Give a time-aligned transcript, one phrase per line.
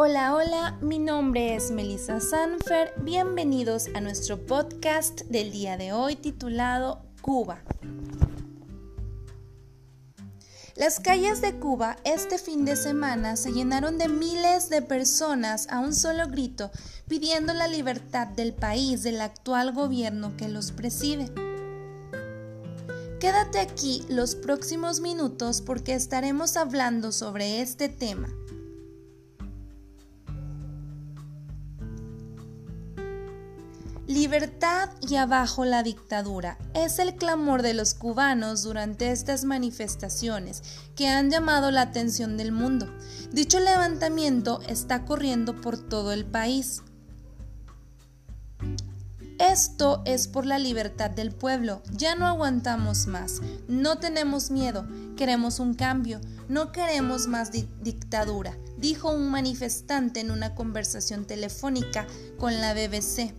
[0.00, 2.94] Hola, hola, mi nombre es Melissa Sanfer.
[3.02, 7.64] Bienvenidos a nuestro podcast del día de hoy titulado Cuba.
[10.76, 15.80] Las calles de Cuba este fin de semana se llenaron de miles de personas a
[15.80, 16.70] un solo grito
[17.08, 21.28] pidiendo la libertad del país del actual gobierno que los preside.
[23.18, 28.28] Quédate aquí los próximos minutos porque estaremos hablando sobre este tema.
[34.18, 40.64] Libertad y abajo la dictadura es el clamor de los cubanos durante estas manifestaciones
[40.96, 42.92] que han llamado la atención del mundo.
[43.30, 46.82] Dicho levantamiento está corriendo por todo el país.
[49.38, 51.80] Esto es por la libertad del pueblo.
[51.92, 53.40] Ya no aguantamos más.
[53.68, 54.84] No tenemos miedo.
[55.16, 56.20] Queremos un cambio.
[56.48, 63.32] No queremos más dictadura, dijo un manifestante en una conversación telefónica con la BBC.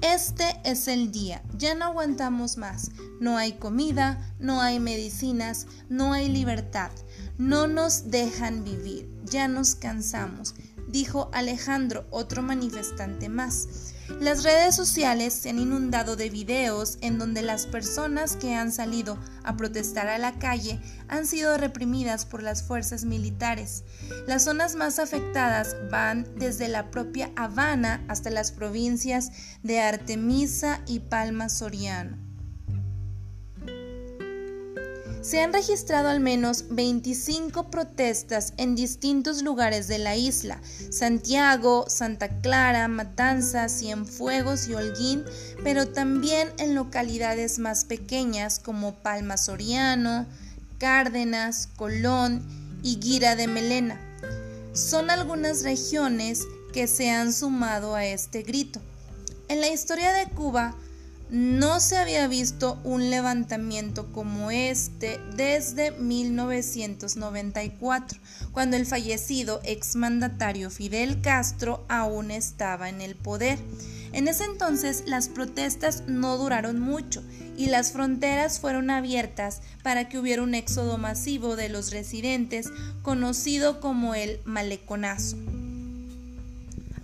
[0.00, 2.92] Este es el día, ya no aguantamos más.
[3.20, 6.92] No hay comida, no hay medicinas, no hay libertad.
[7.36, 10.54] No nos dejan vivir, ya nos cansamos,
[10.86, 13.94] dijo Alejandro, otro manifestante más.
[14.20, 19.18] Las redes sociales se han inundado de videos en donde las personas que han salido
[19.44, 23.84] a protestar a la calle han sido reprimidas por las fuerzas militares.
[24.26, 29.30] Las zonas más afectadas van desde la propia Habana hasta las provincias
[29.62, 32.27] de Artemisa y Palma Soriano.
[35.20, 42.28] Se han registrado al menos 25 protestas en distintos lugares de la isla, Santiago, Santa
[42.40, 45.24] Clara, Matanzas, Cienfuegos y Holguín,
[45.64, 50.26] pero también en localidades más pequeñas como Palma Soriano,
[50.78, 52.46] Cárdenas, Colón
[52.82, 54.00] y Guira de Melena.
[54.72, 58.80] Son algunas regiones que se han sumado a este grito.
[59.48, 60.76] En la historia de Cuba,
[61.30, 68.18] no se había visto un levantamiento como este desde 1994,
[68.52, 73.58] cuando el fallecido exmandatario Fidel Castro aún estaba en el poder.
[74.12, 77.22] En ese entonces las protestas no duraron mucho
[77.58, 82.70] y las fronteras fueron abiertas para que hubiera un éxodo masivo de los residentes
[83.02, 85.36] conocido como el maleconazo.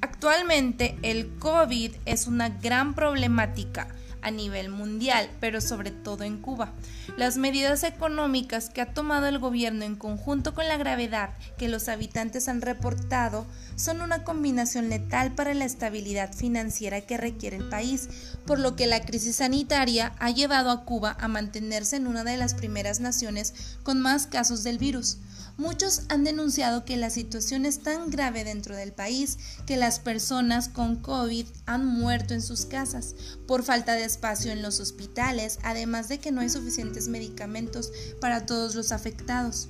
[0.00, 3.86] Actualmente el COVID es una gran problemática
[4.22, 6.72] a nivel mundial, pero sobre todo en Cuba.
[7.16, 11.88] Las medidas económicas que ha tomado el gobierno en conjunto con la gravedad que los
[11.88, 13.46] habitantes han reportado
[13.76, 18.08] son una combinación letal para la estabilidad financiera que requiere el país,
[18.46, 22.36] por lo que la crisis sanitaria ha llevado a Cuba a mantenerse en una de
[22.36, 25.18] las primeras naciones con más casos del virus.
[25.58, 30.68] Muchos han denunciado que la situación es tan grave dentro del país que las personas
[30.68, 33.16] con COVID han muerto en sus casas
[33.48, 38.46] por falta de espacio en los hospitales, además de que no hay suficientes medicamentos para
[38.46, 39.68] todos los afectados.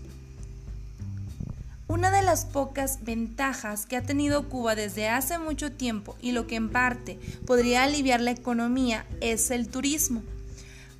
[1.86, 6.46] Una de las pocas ventajas que ha tenido Cuba desde hace mucho tiempo y lo
[6.46, 10.22] que en parte podría aliviar la economía es el turismo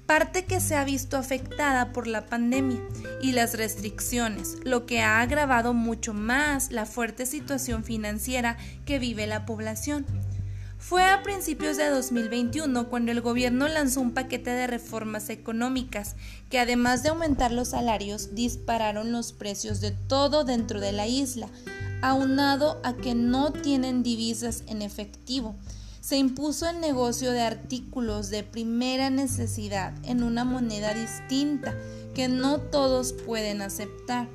[0.09, 2.81] parte que se ha visto afectada por la pandemia
[3.21, 9.27] y las restricciones, lo que ha agravado mucho más la fuerte situación financiera que vive
[9.27, 10.07] la población.
[10.79, 16.17] Fue a principios de 2021 cuando el gobierno lanzó un paquete de reformas económicas
[16.49, 21.51] que además de aumentar los salarios dispararon los precios de todo dentro de la isla,
[22.01, 25.55] aunado a que no tienen divisas en efectivo
[26.01, 31.75] se impuso el negocio de artículos de primera necesidad en una moneda distinta
[32.15, 34.29] que no todos pueden aceptar.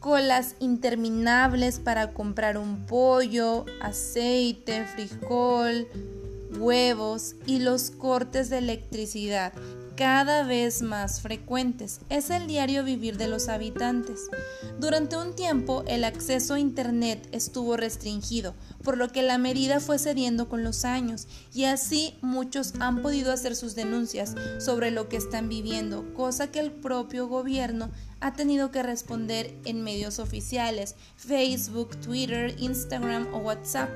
[0.00, 5.88] Colas interminables para comprar un pollo, aceite, frijol,
[6.58, 9.52] huevos y los cortes de electricidad
[9.96, 12.00] cada vez más frecuentes.
[12.08, 14.28] Es el diario vivir de los habitantes.
[14.78, 19.98] Durante un tiempo el acceso a Internet estuvo restringido, por lo que la medida fue
[19.98, 25.16] cediendo con los años y así muchos han podido hacer sus denuncias sobre lo que
[25.16, 31.96] están viviendo, cosa que el propio gobierno ha tenido que responder en medios oficiales, Facebook,
[32.00, 33.90] Twitter, Instagram o WhatsApp.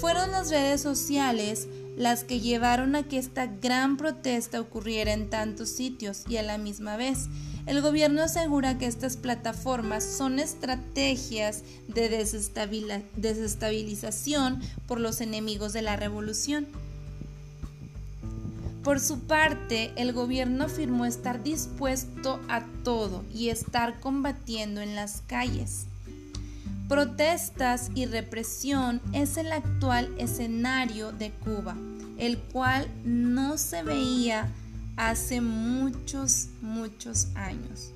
[0.00, 5.68] Fueron las redes sociales las que llevaron a que esta gran protesta ocurriera en tantos
[5.70, 7.28] sitios y a la misma vez.
[7.66, 12.08] El gobierno asegura que estas plataformas son estrategias de
[13.16, 16.66] desestabilización por los enemigos de la revolución.
[18.82, 25.22] Por su parte, el gobierno afirmó estar dispuesto a todo y estar combatiendo en las
[25.26, 25.86] calles.
[26.88, 31.74] Protestas y represión es el actual escenario de Cuba,
[32.18, 34.52] el cual no se veía
[34.96, 37.92] hace muchos, muchos años.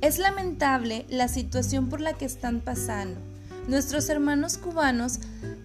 [0.00, 3.18] Es lamentable la situación por la que están pasando.
[3.66, 5.18] Nuestros hermanos cubanos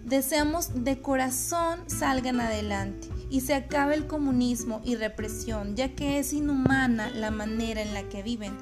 [0.03, 6.33] deseamos de corazón salgan adelante y se acabe el comunismo y represión, ya que es
[6.33, 8.57] inhumana la manera en la que viven.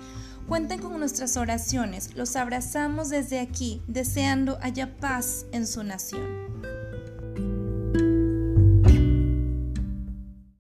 [0.48, 6.77] Cuenten con nuestras oraciones, los abrazamos desde aquí, deseando haya paz en su nación.